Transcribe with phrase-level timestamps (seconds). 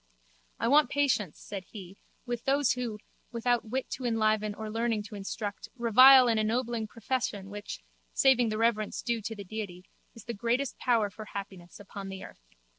[0.59, 1.95] I want patience, said he,
[2.25, 2.97] with those who,
[3.31, 8.57] without wit to enliven or learning to instruct, revile an ennobling profession which, saving the
[8.57, 9.85] reverence due to the Deity,
[10.15, 12.41] is the greatest power for happiness upon the earth.